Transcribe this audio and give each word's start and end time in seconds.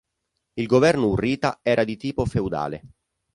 Il 0.53 0.65
governo 0.65 1.09
hurrita 1.09 1.59
era 1.61 1.83
di 1.83 1.95
tipo 1.95 2.25
feudale. 2.25 2.81